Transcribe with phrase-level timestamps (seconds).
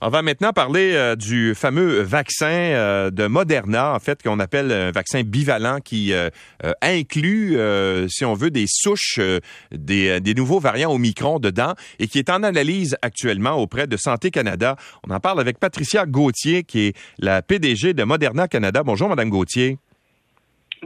[0.00, 4.72] On va maintenant parler euh, du fameux vaccin euh, de Moderna, en fait, qu'on appelle
[4.72, 6.30] un vaccin bivalent qui euh,
[6.82, 7.56] inclut,
[8.08, 9.20] si on veut, des souches
[9.70, 14.30] des, des, nouveaux variants Omicron dedans et qui est en analyse actuellement auprès de Santé
[14.30, 14.76] Canada.
[15.08, 18.82] On en parle avec Patricia Gauthier, qui est la PDG de Moderna Canada.
[18.82, 19.78] Bonjour, Madame Gauthier.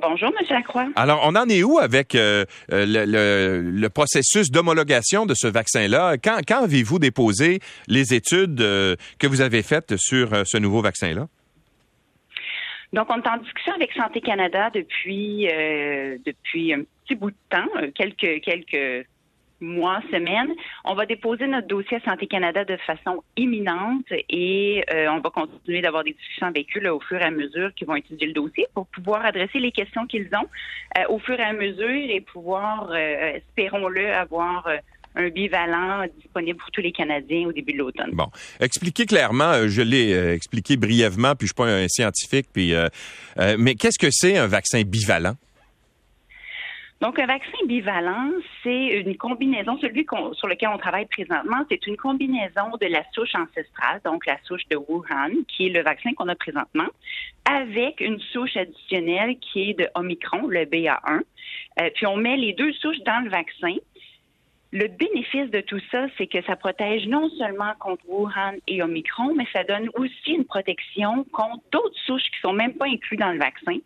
[0.00, 0.46] Bonjour, M.
[0.50, 0.88] Lacroix.
[0.96, 6.16] Alors, on en est où avec euh, euh, le, processus d'homologation de ce vaccin-là?
[6.18, 11.26] Quand, avez-vous déposé les études euh, que vous avez faites sur ce nouveau vaccin-là?
[12.92, 15.46] Donc, on est en discussion avec Santé Canada depuis
[16.24, 19.06] depuis un petit bout de temps, quelques quelques
[19.60, 20.52] mois, semaines.
[20.84, 25.30] On va déposer notre dossier à Santé Canada de façon imminente et euh, on va
[25.30, 28.32] continuer d'avoir des discussions avec eux au fur et à mesure qu'ils vont étudier le
[28.32, 30.48] dossier pour pouvoir adresser les questions qu'ils ont
[30.98, 34.68] euh, au fur et à mesure et pouvoir, euh, espérons-le, avoir
[35.16, 38.10] un bivalent disponible pour tous les Canadiens au début de l'automne.
[38.12, 38.28] Bon,
[38.60, 42.72] expliquez clairement, je l'ai expliqué brièvement, puis je suis pas un scientifique, puis
[43.58, 45.34] mais qu'est-ce que c'est un vaccin bivalent?
[47.00, 48.30] Donc, un vaccin bivalent,
[48.62, 53.34] c'est une combinaison, celui sur lequel on travaille présentement, c'est une combinaison de la souche
[53.36, 56.88] ancestrale, donc la souche de Wuhan, qui est le vaccin qu'on a présentement,
[57.48, 61.20] avec une souche additionnelle qui est de Omicron, le BA1.
[61.80, 63.76] Euh, puis on met les deux souches dans le vaccin
[64.70, 69.34] le bénéfice de tout ça, c'est que ça protège non seulement contre Wuhan et Omicron,
[69.34, 73.32] mais ça donne aussi une protection contre d'autres souches qui sont même pas incluses dans
[73.32, 73.78] le vaccin.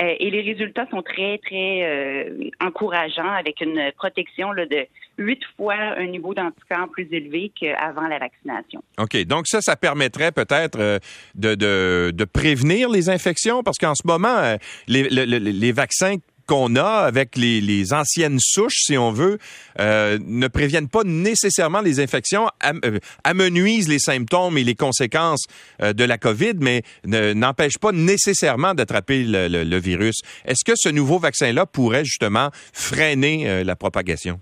[0.00, 5.74] Euh, et les résultats sont très, très euh, encourageants avec une protection de huit fois
[5.74, 8.82] un niveau d'anticorps plus élevé qu'avant la vaccination.
[8.98, 9.16] OK.
[9.24, 10.98] Donc ça, ça permettrait peut-être euh,
[11.34, 16.16] de, prévenir les infections parce qu'en ce moment, les vaccins
[16.46, 19.38] qu'on a avec les, anciennes souches, si on veut,
[19.80, 25.46] euh, ne préviennent pas nécessairement les infections, euh, amenuisent les symptômes et les conséquences
[25.82, 30.16] euh, de la COVID, mais n'empêchent pas nécessairement d'attraper le, virus.
[30.44, 34.40] Est-ce que ce nouveau vaccin-là pourrait justement freiner la propagation?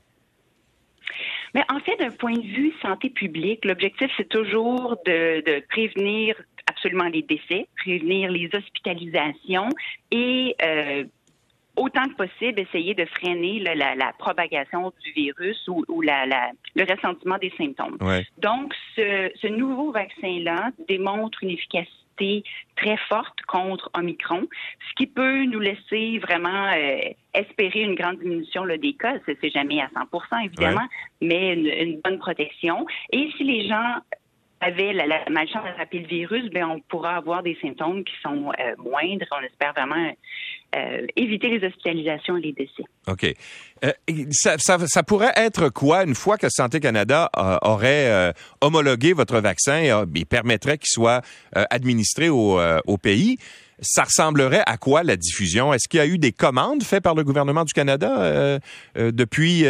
[1.54, 6.36] Mais en fait, d'un point de vue santé publique, l'objectif, c'est toujours de, de, prévenir
[6.66, 9.68] absolument les décès, prévenir les hospitalisations
[10.10, 11.04] et euh,
[11.76, 17.98] autant que possible essayer de freiner la, propagation du virus ou, le ressentiment des symptômes.
[18.38, 22.44] Donc, ce, nouveau vaccin-là démontre une efficacité
[22.76, 24.46] très forte contre Omicron,
[24.88, 29.14] ce qui peut nous laisser vraiment euh, espérer une grande diminution des cas.
[29.26, 30.86] C'est jamais à 100 évidemment,
[31.20, 32.86] mais une, bonne protection.
[33.10, 33.96] Et si les gens
[34.64, 38.50] avaient la, la malchance d'attraper le virus, ben on pourra avoir des symptômes qui sont
[38.58, 39.26] euh, moindres.
[39.30, 40.12] On espère vraiment
[40.76, 42.84] euh, éviter les hospitalisations et les décès.
[43.06, 43.26] OK.
[43.84, 43.92] Euh,
[44.30, 47.30] ça, pourrait être quoi une fois que Santé Canada
[47.62, 51.20] aurait homologué votre vaccin et, permettrait qu'il soit
[51.52, 52.58] administré au,
[53.02, 53.36] pays?
[53.80, 55.74] Ça ressemblerait à quoi la diffusion?
[55.74, 58.58] Est-ce qu'il y a eu des commandes faites par le gouvernement du Canada
[58.96, 59.64] depuis,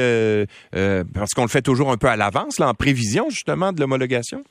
[0.73, 4.45] parce qu'on le fait toujours un peu à l'avance, en prévision justement de l'homologation?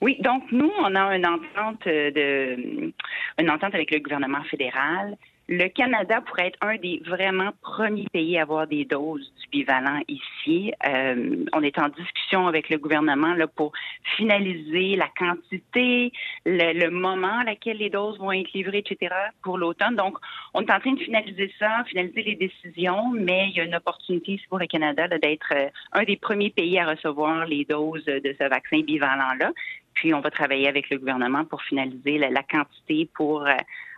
[0.00, 2.92] Oui, donc nous, on a une entente de
[3.38, 5.16] une entente avec le gouvernement fédéral.
[5.48, 10.00] Le Canada pourrait être un des vraiment premiers pays à avoir des doses du bivalent
[10.08, 10.72] ici.
[10.84, 13.70] Euh, on est en discussion avec le gouvernement là, pour
[14.16, 16.10] finaliser la quantité,
[16.44, 19.14] le, moment à laquelle les doses vont être livrées, etc.
[19.44, 19.94] pour l'automne.
[19.94, 20.18] Donc,
[20.52, 23.76] on est en train de finaliser ça, finaliser les décisions, mais il y a une
[23.76, 28.04] opportunité ici pour le Canada d'être euh, un des premiers pays à recevoir les doses
[28.04, 29.52] de ce vaccin bivalent-là.
[29.96, 33.54] Puis on va travailler avec le gouvernement pour finaliser la, quantité pour euh,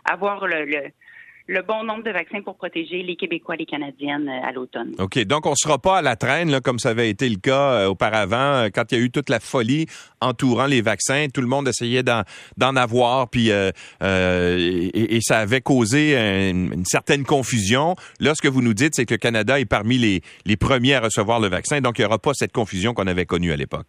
[0.09, 4.53] avoir le, bon nombre de vaccins pour protéger les Québécois et les Canadiennes euh, à
[4.53, 4.95] l'automne.
[4.97, 5.19] OK.
[5.25, 7.73] Donc, on ne sera pas à la traîne, là, comme ça avait été le cas
[7.73, 9.87] euh, auparavant, quand il y a eu toute la folie
[10.21, 11.27] entourant les vaccins.
[11.33, 16.17] Tout le monde essayait d'en avoir, puis et, ça avait causé
[16.49, 17.95] une, certaine confusion.
[18.21, 21.01] Là, ce que vous nous dites, c'est que le Canada est parmi les premiers à
[21.01, 21.81] recevoir le vaccin.
[21.81, 23.85] Donc, il n'y aura pas cette confusion qu'on avait connue à l'époque.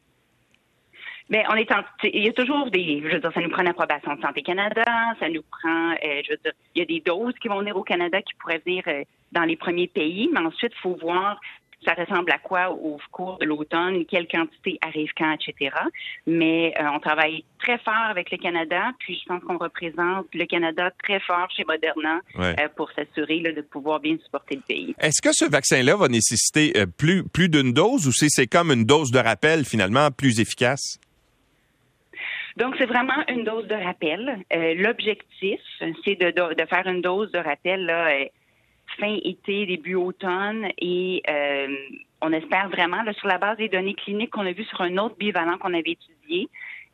[1.30, 3.62] Mais on est en, il y a toujours des, je veux dire, ça nous prend
[3.62, 4.84] l'approbation de Santé Canada,
[5.20, 7.76] ça nous prend, euh, je veux dire, il y a des doses qui vont venir
[7.76, 11.40] au Canada qui pourraient venir euh, dans les premiers pays, mais ensuite, il faut voir
[11.82, 15.74] ça ressemble à quoi au cours de l'automne, quelle quantité arrive quand, etc.
[16.26, 20.44] Mais euh, on travaille très fort avec le Canada, puis je pense qu'on représente le
[20.44, 22.20] Canada très fort chez Moderna
[22.76, 24.94] pour s'assurer de pouvoir bien supporter le pays.
[24.98, 29.10] Est-ce que ce vaccin-là va nécessiter plus, plus d'une dose ou c'est comme une dose
[29.10, 31.00] de rappel finalement plus efficace?
[32.56, 34.44] Donc, c'est vraiment une dose de rappel.
[34.52, 35.60] Euh, l'objectif,
[36.04, 38.24] c'est de, faire une dose de rappel euh,
[38.98, 41.68] fin été, début automne, et euh,
[42.20, 45.16] on espère vraiment, sur la base des données cliniques qu'on a vues sur un autre
[45.16, 46.48] bivalent qu'on avait étudié,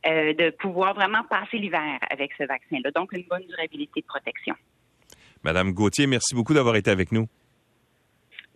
[0.04, 2.92] de pouvoir vraiment passer l'hiver avec ce vaccin-là.
[2.92, 4.54] Donc, une bonne durabilité de protection.
[5.42, 7.26] Madame Gauthier, merci beaucoup d'avoir été avec nous.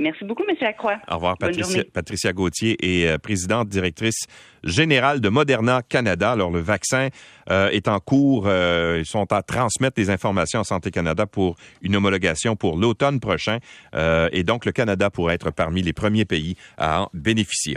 [0.00, 0.56] Merci beaucoup, M.
[0.62, 0.98] Lacroix.
[1.10, 4.24] Au revoir, Patricia, Patricia, Gauthier est euh, présidente directrice
[4.64, 6.32] générale de Moderna Canada.
[6.32, 7.08] Alors, le vaccin
[7.50, 8.44] euh, est en cours.
[8.46, 13.20] Euh, ils sont à transmettre des informations à Santé Canada pour une homologation pour l'automne
[13.20, 13.58] prochain.
[14.32, 17.68] et donc, le Canada pourrait être parmi les premiers pays à en bénéficier.